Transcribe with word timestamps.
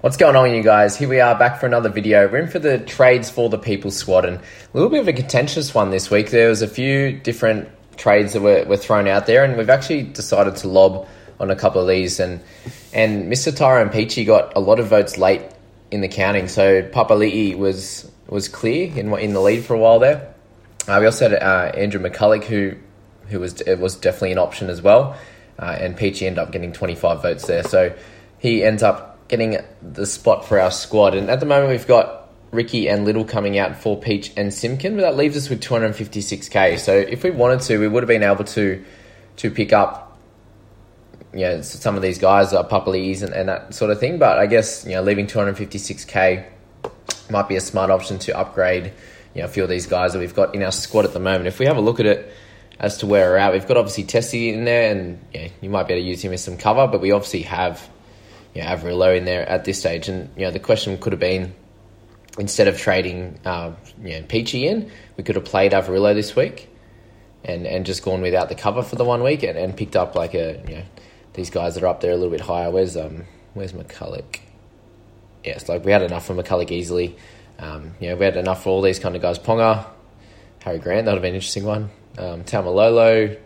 What's 0.00 0.16
going 0.16 0.34
on, 0.34 0.54
you 0.54 0.62
guys? 0.62 0.96
Here 0.96 1.10
we 1.10 1.20
are 1.20 1.38
back 1.38 1.60
for 1.60 1.66
another 1.66 1.90
video. 1.90 2.26
We're 2.26 2.38
in 2.38 2.48
for 2.48 2.58
the 2.58 2.78
trades 2.78 3.28
for 3.28 3.50
the 3.50 3.58
people 3.58 3.90
squad, 3.90 4.24
and 4.24 4.38
a 4.38 4.42
little 4.72 4.88
bit 4.88 5.00
of 5.00 5.08
a 5.08 5.12
contentious 5.12 5.74
one 5.74 5.90
this 5.90 6.10
week. 6.10 6.30
There 6.30 6.48
was 6.48 6.62
a 6.62 6.66
few 6.66 7.12
different 7.12 7.68
trades 7.98 8.32
that 8.32 8.40
were, 8.40 8.64
were 8.64 8.78
thrown 8.78 9.06
out 9.08 9.26
there, 9.26 9.44
and 9.44 9.58
we've 9.58 9.68
actually 9.68 10.04
decided 10.04 10.56
to 10.56 10.68
lob 10.68 11.06
on 11.38 11.50
a 11.50 11.54
couple 11.54 11.82
of 11.82 11.86
these. 11.86 12.18
And 12.18 12.40
and 12.94 13.30
Mr. 13.30 13.48
And 13.82 13.90
Peachey 13.90 14.24
got 14.24 14.56
a 14.56 14.60
lot 14.60 14.80
of 14.80 14.86
votes 14.86 15.18
late 15.18 15.42
in 15.90 16.00
the 16.00 16.08
counting, 16.08 16.48
so 16.48 16.80
Papali'i 16.80 17.54
was 17.58 18.10
was 18.26 18.48
clear 18.48 18.90
in 18.96 19.12
in 19.18 19.34
the 19.34 19.40
lead 19.40 19.66
for 19.66 19.74
a 19.74 19.78
while 19.78 19.98
there. 19.98 20.32
Uh, 20.88 20.96
we 20.98 21.04
also 21.04 21.28
had 21.28 21.42
uh, 21.42 21.72
Andrew 21.76 22.00
McCulloch, 22.00 22.44
who 22.44 22.72
who 23.28 23.38
was 23.38 23.62
was 23.66 23.96
definitely 23.96 24.32
an 24.32 24.38
option 24.38 24.70
as 24.70 24.80
well, 24.80 25.14
uh, 25.58 25.76
and 25.78 25.94
Peachey 25.94 26.26
ended 26.26 26.38
up 26.38 26.52
getting 26.52 26.72
25 26.72 27.20
votes 27.20 27.46
there. 27.46 27.64
So 27.64 27.94
he 28.38 28.64
ends 28.64 28.82
up 28.82 29.09
getting 29.30 29.56
the 29.80 30.04
spot 30.04 30.44
for 30.44 30.58
our 30.58 30.72
squad. 30.72 31.14
And 31.14 31.30
at 31.30 31.40
the 31.40 31.46
moment, 31.46 31.70
we've 31.70 31.86
got 31.86 32.28
Ricky 32.50 32.88
and 32.88 33.04
Little 33.04 33.24
coming 33.24 33.58
out 33.58 33.76
for 33.76 33.96
Peach 33.96 34.32
and 34.36 34.50
Simkin, 34.50 34.96
but 34.96 35.02
that 35.02 35.16
leaves 35.16 35.36
us 35.36 35.48
with 35.48 35.60
256k. 35.62 36.78
So 36.78 36.92
if 36.92 37.22
we 37.22 37.30
wanted 37.30 37.60
to, 37.62 37.78
we 37.78 37.86
would 37.86 38.02
have 38.02 38.08
been 38.08 38.24
able 38.24 38.44
to 38.44 38.84
to 39.36 39.50
pick 39.50 39.72
up, 39.72 40.18
you 41.32 41.40
know, 41.40 41.62
some 41.62 41.96
of 41.96 42.02
these 42.02 42.18
guys, 42.18 42.52
uh, 42.52 42.62
Papali's 42.68 43.22
and, 43.22 43.32
and 43.32 43.48
that 43.48 43.72
sort 43.72 43.90
of 43.90 44.00
thing. 44.00 44.18
But 44.18 44.38
I 44.38 44.46
guess 44.46 44.84
you 44.84 44.92
know, 44.92 45.02
leaving 45.02 45.28
256k 45.28 46.44
might 47.30 47.48
be 47.48 47.54
a 47.54 47.60
smart 47.60 47.90
option 47.90 48.18
to 48.18 48.36
upgrade, 48.36 48.92
you 49.34 49.42
know, 49.42 49.44
a 49.44 49.48
few 49.48 49.62
of 49.62 49.68
these 49.68 49.86
guys 49.86 50.12
that 50.12 50.18
we've 50.18 50.34
got 50.34 50.54
in 50.54 50.62
our 50.64 50.72
squad 50.72 51.04
at 51.04 51.12
the 51.12 51.20
moment. 51.20 51.46
If 51.46 51.60
we 51.60 51.66
have 51.66 51.76
a 51.76 51.80
look 51.80 52.00
at 52.00 52.06
it 52.06 52.32
as 52.80 52.98
to 52.98 53.06
where 53.06 53.30
we're 53.30 53.36
at, 53.36 53.52
we've 53.52 53.66
got 53.66 53.76
obviously 53.76 54.04
Tessie 54.04 54.50
in 54.52 54.64
there, 54.64 54.90
and 54.90 55.24
yeah, 55.32 55.48
you 55.60 55.70
might 55.70 55.86
be 55.86 55.94
able 55.94 56.02
to 56.02 56.08
use 56.08 56.20
him 56.20 56.32
as 56.32 56.42
some 56.42 56.56
cover, 56.56 56.88
but 56.88 57.00
we 57.00 57.12
obviously 57.12 57.42
have 57.42 57.88
you 58.54 58.62
know, 58.62 59.10
in 59.10 59.24
there 59.24 59.48
at 59.48 59.64
this 59.64 59.78
stage. 59.78 60.08
And 60.08 60.30
you 60.36 60.44
know, 60.44 60.50
the 60.50 60.58
question 60.58 60.98
could 60.98 61.12
have 61.12 61.20
been 61.20 61.54
instead 62.38 62.68
of 62.68 62.78
trading 62.78 63.38
uh, 63.44 63.72
you 64.02 64.20
know, 64.20 64.22
Peachey 64.22 64.64
in, 64.64 64.90
we 65.16 65.24
could 65.24 65.36
have 65.36 65.44
played 65.44 65.72
Averillo 65.72 66.14
this 66.14 66.34
week 66.36 66.68
and, 67.44 67.66
and 67.66 67.86
just 67.86 68.02
gone 68.02 68.20
without 68.22 68.48
the 68.48 68.54
cover 68.54 68.82
for 68.82 68.96
the 68.96 69.04
one 69.04 69.22
week 69.22 69.42
and, 69.42 69.58
and 69.58 69.76
picked 69.76 69.96
up 69.96 70.14
like 70.14 70.34
a 70.34 70.62
you 70.68 70.76
know 70.76 70.82
these 71.34 71.50
guys 71.50 71.74
that 71.74 71.82
are 71.82 71.88
up 71.88 72.00
there 72.00 72.12
a 72.12 72.16
little 72.16 72.30
bit 72.30 72.40
higher. 72.40 72.70
Where's 72.70 72.96
um 72.96 73.24
where's 73.54 73.72
McCulloch? 73.72 74.40
Yes, 75.44 75.68
like 75.68 75.84
we 75.84 75.92
had 75.92 76.02
enough 76.02 76.26
for 76.26 76.34
McCulloch 76.34 76.70
easily. 76.70 77.16
Um, 77.58 77.92
you 78.00 78.08
know, 78.08 78.16
we 78.16 78.24
had 78.24 78.36
enough 78.36 78.64
for 78.64 78.70
all 78.70 78.82
these 78.82 78.98
kind 78.98 79.16
of 79.16 79.22
guys. 79.22 79.38
Ponga, 79.38 79.86
Harry 80.60 80.78
Grant, 80.78 81.04
that 81.04 81.12
would 81.12 81.16
have 81.16 81.22
been 81.22 81.30
an 81.30 81.36
interesting 81.36 81.64
one. 81.64 81.90
Um, 82.18 82.44
Taumalolo, 82.44 83.38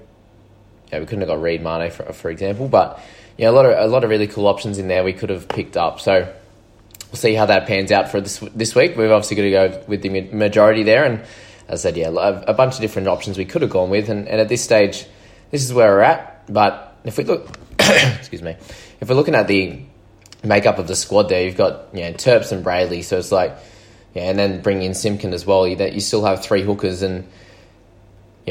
yeah, 0.93 1.00
we 1.00 1.06
couldn't 1.06 1.21
have 1.21 1.28
got 1.28 1.43
Reed 1.43 1.62
Mane 1.62 1.91
for, 1.91 2.12
for 2.12 2.31
example, 2.31 2.69
but 2.69 3.00
yeah, 3.37 3.50
a 3.50 3.53
lot 3.53 3.67
of 3.67 3.72
a 3.77 3.87
lot 3.87 4.05
of 4.05 4.11
really 4.11 4.27
cool 4.27 4.47
options 4.47 4.78
in 4.78 4.89
there 4.89 5.05
we 5.05 5.12
could 5.12 5.31
have 5.31 5.49
picked 5.49 5.77
up. 5.77 6.00
So 6.00 6.33
we'll 7.15 7.17
see 7.17 7.34
how 7.34 7.47
that 7.47 7.67
pans 7.67 7.91
out 7.91 8.11
for 8.11 8.21
this 8.21 8.39
this 8.55 8.75
week. 8.75 8.97
We've 8.97 9.11
obviously 9.11 9.37
got 9.37 9.43
to 9.43 9.50
go 9.50 9.84
with 9.89 10.03
the 10.03 10.21
majority 10.33 10.83
there, 10.83 11.05
and 11.05 11.21
as 11.69 11.84
I 11.84 11.91
said, 11.91 11.97
yeah, 11.97 12.09
a, 12.09 12.55
bunch 12.55 12.75
of 12.75 12.81
different 12.81 13.09
options 13.09 13.39
we 13.39 13.44
could 13.44 13.62
have 13.62 13.71
gone 13.71 13.91
with, 13.91 14.09
and, 14.11 14.28
and 14.28 14.41
at 14.41 14.49
this 14.49 14.62
stage, 14.62 15.06
this 15.50 15.65
is 15.65 15.73
where 15.73 15.91
we're 15.93 16.03
at. 16.03 16.53
But 16.53 16.97
if 17.05 17.17
we 17.17 17.25
look, 17.25 17.49
excuse 17.78 18.43
me, 18.43 18.56
if 19.00 19.09
we're 19.09 19.15
looking 19.15 19.34
at 19.34 19.49
the 19.49 19.81
makeup 20.43 20.78
of 20.78 20.87
the 20.87 20.97
squad, 20.97 21.28
there 21.28 21.44
you've 21.44 21.56
got 21.56 21.89
you 21.93 22.03
know 22.03 22.12
Terps 22.12 22.53
and 22.53 22.65
Brailey, 22.65 23.03
so 23.03 23.19
it's 23.19 23.33
like 23.33 23.56
yeah, 24.15 24.31
and 24.31 24.39
then 24.39 24.61
bring 24.61 24.83
in 24.83 24.94
Simpkin 24.94 25.33
as 25.33 25.44
well. 25.44 25.67
You, 25.67 25.77
that 25.77 25.94
you 25.94 26.00
still 26.00 26.25
have 26.25 26.43
three 26.43 26.62
hookers 26.62 27.03
and 27.03 27.27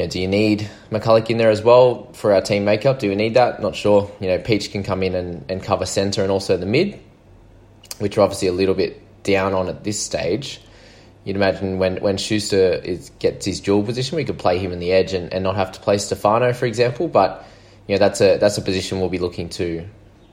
know, 0.02 0.08
do 0.08 0.20
you 0.20 0.26
need 0.26 0.68
McCulloch 0.90 1.30
in 1.30 1.36
there 1.36 1.50
as 1.50 1.62
well 1.62 2.12
for 2.14 2.32
our 2.32 2.40
team 2.40 2.64
makeup? 2.64 2.98
Do 2.98 3.08
we 3.08 3.14
need 3.14 3.34
that? 3.34 3.62
Not 3.62 3.76
sure. 3.76 4.10
You 4.20 4.28
know, 4.28 4.38
Peach 4.38 4.72
can 4.72 4.82
come 4.82 5.02
in 5.02 5.14
and, 5.14 5.48
and 5.48 5.62
cover 5.62 5.86
centre 5.86 6.22
and 6.22 6.32
also 6.32 6.56
the 6.56 6.66
mid, 6.66 6.98
which 7.98 8.18
are 8.18 8.22
obviously 8.22 8.48
a 8.48 8.52
little 8.52 8.74
bit 8.74 9.00
down 9.22 9.54
on 9.54 9.68
at 9.68 9.84
this 9.84 10.02
stage. 10.02 10.60
You'd 11.24 11.36
imagine 11.36 11.78
when, 11.78 11.98
when 12.02 12.16
Schuster 12.16 12.72
is, 12.72 13.10
gets 13.18 13.46
his 13.46 13.60
dual 13.60 13.84
position, 13.84 14.16
we 14.16 14.24
could 14.24 14.38
play 14.38 14.58
him 14.58 14.72
in 14.72 14.80
the 14.80 14.92
edge 14.92 15.14
and, 15.14 15.32
and 15.32 15.44
not 15.44 15.56
have 15.56 15.72
to 15.72 15.80
play 15.80 15.98
Stefano, 15.98 16.52
for 16.52 16.66
example. 16.66 17.08
But 17.08 17.46
you 17.86 17.94
know, 17.94 17.98
that's 17.98 18.20
a 18.20 18.36
that's 18.38 18.58
a 18.58 18.62
position 18.62 19.00
we'll 19.00 19.08
be 19.08 19.18
looking 19.18 19.48
to 19.50 19.86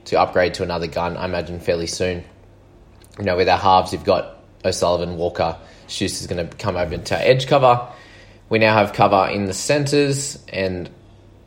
to 0.06 0.20
upgrade 0.20 0.54
to 0.54 0.62
another 0.62 0.88
gun. 0.88 1.16
I 1.16 1.24
imagine 1.24 1.60
fairly 1.60 1.86
soon. 1.86 2.24
You 3.18 3.24
know, 3.24 3.36
with 3.36 3.48
our 3.48 3.58
halves, 3.58 3.92
you've 3.92 4.04
got 4.04 4.42
O'Sullivan, 4.64 5.16
Walker, 5.16 5.56
Schuster's 5.86 6.26
going 6.26 6.46
to 6.48 6.56
come 6.56 6.76
over 6.76 6.94
into 6.94 7.18
edge 7.18 7.46
cover 7.46 7.88
we 8.52 8.58
now 8.58 8.74
have 8.74 8.92
cover 8.92 9.30
in 9.32 9.46
the 9.46 9.54
centres 9.54 10.38
and 10.52 10.90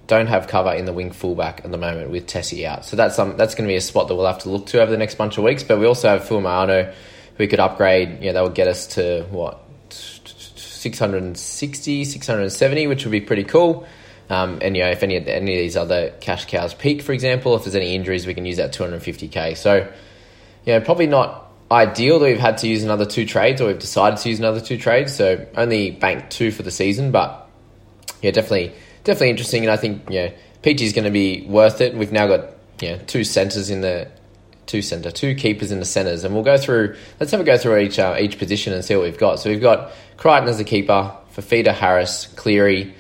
don't 0.08 0.26
have 0.26 0.48
cover 0.48 0.74
in 0.74 0.86
the 0.86 0.94
wing 0.94 1.12
fullback 1.12 1.64
at 1.64 1.70
the 1.70 1.78
moment 1.78 2.10
with 2.10 2.26
Tessie 2.26 2.66
out. 2.66 2.84
So 2.84 2.96
that's 2.96 3.20
um, 3.20 3.38
that's 3.38 3.54
going 3.54 3.68
to 3.68 3.72
be 3.72 3.76
a 3.76 3.82
spot 3.82 4.08
that 4.08 4.16
we'll 4.16 4.26
have 4.26 4.40
to 4.40 4.50
look 4.50 4.66
to 4.68 4.82
over 4.82 4.90
the 4.90 4.98
next 4.98 5.14
bunch 5.14 5.38
of 5.38 5.44
weeks. 5.44 5.62
But 5.62 5.78
we 5.78 5.86
also 5.86 6.10
have 6.10 6.24
Fuimaono, 6.24 6.88
who 6.88 6.94
we 7.38 7.46
could 7.46 7.60
upgrade. 7.60 8.24
You 8.24 8.30
know, 8.30 8.34
that 8.34 8.44
would 8.44 8.56
get 8.56 8.68
us 8.68 8.88
to 8.96 9.22
what 9.30 9.62
660, 9.92 12.06
670, 12.06 12.88
which 12.88 13.06
would 13.06 13.12
be 13.12 13.22
pretty 13.22 13.44
cool. 13.44 13.86
Um, 14.32 14.58
and 14.64 14.76
you 14.76 14.82
know, 14.82 14.90
if 14.90 15.04
any 15.04 15.18
of 15.18 15.28
any 15.28 15.54
of 15.54 15.60
these 15.60 15.78
other 15.78 16.10
cash 16.22 16.46
cows 16.46 16.74
peak, 16.74 17.04
for 17.04 17.14
example, 17.14 17.56
if 17.56 17.66
there's 17.66 17.76
any 17.76 17.94
injuries, 17.94 18.26
we 18.26 18.34
can 18.34 18.48
use 18.48 18.58
that 18.58 18.74
250k. 18.74 19.56
So, 19.56 19.88
you 20.66 20.74
know, 20.74 20.82
probably 20.82 21.06
not 21.06 21.45
ideal 21.72 22.20
that 22.20 22.26
we've 22.26 22.40
had 22.40 22.58
to 22.60 22.68
use 22.68 22.84
another 22.84 23.06
two 23.06 23.26
trades 23.26 23.62
or 23.62 23.68
we've 23.68 23.80
decided 23.80 24.20
to 24.20 24.30
use 24.30 24.40
another 24.40 24.62
two 24.62 24.78
trades. 24.78 25.16
So 25.16 25.46
only 25.56 25.92
banked 25.92 26.32
two 26.32 26.52
for 26.52 26.64
the 26.64 26.72
season, 26.72 27.12
but 27.12 27.50
yeah, 28.22 28.32
definitely, 28.32 28.74
definitely 29.04 29.32
interesting. 29.32 29.64
And 29.64 29.72
I 29.72 29.78
think 29.78 30.04
yeah, 30.10 30.32
PG 30.62 30.86
is 30.86 30.94
going 30.94 31.06
to 31.06 31.12
be 31.12 31.46
worth 31.48 31.82
it. 31.82 31.96
We've 31.96 32.12
now 32.12 32.28
got 32.28 32.52
yeah 32.82 32.98
two 32.98 33.24
centers 33.24 33.70
in 33.70 33.82
the 33.82 34.10
two 34.66 34.82
center, 34.82 35.12
two 35.12 35.36
keepers 35.36 35.72
in 35.72 35.80
the 35.80 35.86
centers, 35.86 36.24
and 36.24 36.34
we'll 36.34 36.44
go 36.44 36.58
through. 36.58 36.96
Let's 37.20 37.32
have 37.32 37.42
a 37.42 37.44
go 37.44 37.58
through 37.58 37.80
each 37.80 38.00
uh, 38.00 38.18
each 38.20 38.38
position 38.38 38.74
and 38.74 38.84
see 38.84 38.96
what 38.96 39.04
we've 39.04 39.18
got. 39.18 39.40
So 39.40 39.50
we've 39.50 39.62
got 39.62 39.92
Crichton 40.18 40.50
as 40.50 40.60
a 40.60 40.64
keeper, 40.64 41.16
Fifita, 41.36 41.74
Harris, 41.74 42.28
Cleary. 42.36 42.96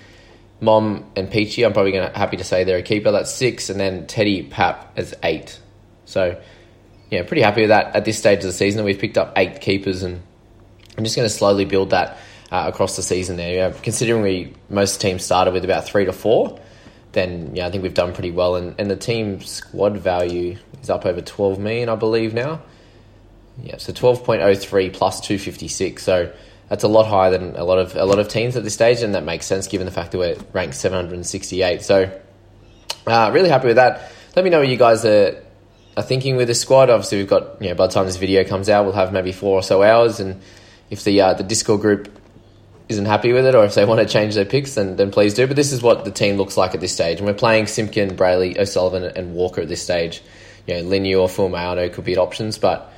Mom 0.61 1.11
and 1.18 1.29
Peachey, 1.29 1.65
I'm 1.65 1.73
probably 1.73 1.91
gonna 1.91 2.18
happy 2.18 2.38
to 2.38 2.44
say 2.45 2.63
they're 2.63 2.77
a 2.77 2.81
keeper. 2.81 3.11
That's 3.11 3.31
six, 3.31 3.69
and 3.69 3.77
then 3.77 4.07
Teddy 4.07 4.41
Pap 4.41 4.94
as 4.95 5.13
eight. 5.21 5.59
So 6.06 6.41
yeah, 7.12 7.24
pretty 7.24 7.42
happy 7.42 7.62
with 7.62 7.69
that 7.69 7.96
at 7.96 8.06
this 8.06 8.18
stage 8.18 8.40
of 8.40 8.46
the 8.46 8.54
season. 8.54 8.84
We've 8.84 9.00
picked 9.00 9.18
up 9.18 9.34
eight 9.36 9.62
keepers 9.62 10.04
and 10.04 10.22
I'm 10.98 11.04
just 11.04 11.16
going 11.16 11.28
to 11.28 11.34
slowly 11.34 11.66
build 11.66 11.92
that 11.92 12.18
uh, 12.52 12.66
across 12.68 12.96
the 12.96 13.04
season 13.04 13.38
there. 13.38 13.69
Know, 13.69 13.78
considering 13.81 14.22
we 14.22 14.54
most 14.69 15.02
teams 15.02 15.24
started 15.24 15.54
with 15.54 15.66
about 15.66 15.86
three 15.86 16.06
to 16.06 16.13
four, 16.13 16.60
then 17.12 17.56
yeah, 17.56 17.68
I 17.68 17.72
think 17.72 17.84
we've 17.84 17.94
done 17.94 18.13
pretty 18.13 18.31
well. 18.31 18.56
And, 18.56 18.75
and 18.80 18.90
the 18.90 18.96
team 18.96 19.42
squad 19.42 19.98
value 19.98 20.57
is 20.81 20.90
up 20.90 21.06
over 21.06 21.22
12 21.22 21.60
million, 21.60 21.90
I 21.90 21.96
believe 21.96 22.34
now. 22.34 22.62
Yeah, 23.62 23.78
so 23.78 23.94
12.03 23.94 24.94
plus 24.94 25.22
256. 25.22 26.04
So 26.04 26.34
that's 26.69 26.84
a 26.84 26.88
lot 26.88 27.06
higher 27.06 27.31
than 27.31 27.56
a 27.56 27.63
lot 27.63 27.78
of 27.78 27.96
a 27.96 28.06
lot 28.06 28.19
of 28.19 28.28
teams 28.28 28.57
at 28.57 28.63
this 28.63 28.74
stage, 28.74 29.02
and 29.02 29.16
that 29.16 29.24
makes 29.24 29.46
sense 29.46 29.68
given 29.68 29.86
the 29.86 29.92
fact 29.92 30.12
that 30.12 30.18
we're 30.18 30.38
ranked 30.52 30.75
768. 30.75 31.81
So 31.81 32.22
uh, 33.07 33.31
really 33.34 33.50
happy 33.50 33.68
with 33.68 33.78
that. 33.78 34.12
Let 34.36 34.44
me 34.44 34.50
know 34.50 34.60
what 34.60 34.68
you 34.68 34.78
guys 34.78 35.06
are 35.06 35.44
thinking 36.01 36.36
with 36.36 36.47
the 36.47 36.56
squad. 36.56 36.89
Obviously, 36.89 37.19
we've 37.19 37.27
got 37.27 37.62
you 37.62 37.69
know 37.69 37.75
by 37.75 37.88
the 37.88 37.94
time 37.94 38.06
this 38.06 38.18
video 38.18 38.44
comes 38.44 38.69
out, 38.69 38.86
we'll 38.86 38.94
have 38.94 39.13
maybe 39.13 39.31
four 39.31 39.59
or 39.59 39.63
so 39.63 39.83
hours, 39.83 40.19
and 40.19 40.42
if 40.89 41.03
the 41.03 41.21
uh, 41.21 41.33
the 41.33 41.44
Discord 41.44 41.81
group 41.81 42.12
isn't 42.88 43.06
happy 43.06 43.33
with 43.33 43.45
it, 43.45 43.56
or 43.56 43.65
if 43.65 43.75
they 43.75 43.86
want 43.92 44.01
to 44.01 44.07
change 44.07 44.36
their 44.36 44.45
picks, 44.45 44.75
then 44.75 44.95
then 44.95 45.12
please 45.12 45.33
do. 45.33 45.47
But 45.47 45.56
this 45.56 45.71
is 45.71 45.81
what 45.81 46.06
the 46.06 46.12
team 46.12 46.38
looks 46.38 46.57
like 46.57 46.74
at 46.74 46.81
this 46.81 46.94
stage, 46.94 47.19
and 47.19 47.27
we're 47.27 47.33
playing 47.33 47.68
Simpkin, 47.68 48.15
Brailey, 48.15 48.57
O'Sullivan, 48.57 49.03
and 49.03 49.33
Walker 49.33 49.62
at 49.62 49.68
this 49.68 49.81
stage. 49.81 50.21
You 50.68 50.75
know, 50.75 50.89
Linu 50.89 51.21
or 51.21 51.27
Fuimaono 51.27 51.94
could 51.94 52.06
be 52.06 52.13
at 52.13 52.18
options, 52.18 52.57
but 52.57 52.92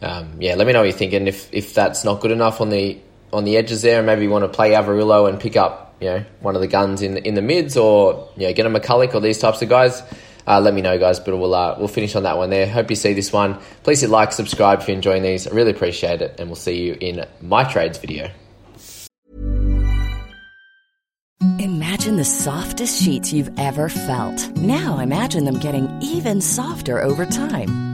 um, 0.00 0.36
yeah, 0.40 0.54
let 0.54 0.66
me 0.66 0.72
know 0.72 0.80
what 0.80 0.88
you're 0.88 0.96
thinking. 0.96 1.26
If 1.26 1.52
if 1.52 1.74
that's 1.74 2.04
not 2.04 2.20
good 2.20 2.30
enough 2.30 2.60
on 2.60 2.70
the 2.70 2.98
on 3.32 3.44
the 3.44 3.56
edges 3.56 3.82
there, 3.82 3.98
and 3.98 4.06
maybe 4.06 4.22
you 4.22 4.30
want 4.30 4.44
to 4.44 4.48
play 4.48 4.70
Averillo 4.70 5.28
and 5.28 5.38
pick 5.38 5.56
up 5.56 5.96
you 6.00 6.08
know 6.08 6.24
one 6.40 6.54
of 6.54 6.60
the 6.60 6.68
guns 6.68 7.02
in 7.02 7.18
in 7.18 7.34
the 7.34 7.42
mids, 7.42 7.76
or 7.76 8.28
you 8.36 8.46
know 8.46 8.52
get 8.52 8.66
a 8.66 8.70
McCulloch 8.70 9.14
or 9.14 9.20
these 9.20 9.38
types 9.38 9.62
of 9.62 9.68
guys. 9.68 10.02
Uh, 10.46 10.60
let 10.60 10.74
me 10.74 10.82
know, 10.82 10.98
guys. 10.98 11.20
But 11.20 11.36
we'll 11.36 11.54
uh, 11.54 11.76
we'll 11.78 11.88
finish 11.88 12.14
on 12.16 12.24
that 12.24 12.36
one 12.36 12.50
there. 12.50 12.68
Hope 12.68 12.90
you 12.90 12.96
see 12.96 13.12
this 13.12 13.32
one. 13.32 13.58
Please 13.82 14.00
hit 14.00 14.10
like, 14.10 14.32
subscribe 14.32 14.80
if 14.80 14.88
you're 14.88 14.96
enjoying 14.96 15.22
these. 15.22 15.46
I 15.46 15.50
really 15.52 15.70
appreciate 15.70 16.22
it, 16.22 16.38
and 16.38 16.48
we'll 16.48 16.56
see 16.56 16.82
you 16.82 16.96
in 17.00 17.24
my 17.40 17.64
trades 17.64 17.98
video. 17.98 18.30
Imagine 21.58 22.16
the 22.16 22.24
softest 22.24 23.02
sheets 23.02 23.32
you've 23.32 23.58
ever 23.58 23.88
felt. 23.88 24.56
Now 24.56 24.98
imagine 24.98 25.44
them 25.44 25.58
getting 25.58 25.88
even 26.02 26.40
softer 26.40 27.00
over 27.00 27.24
time. 27.24 27.93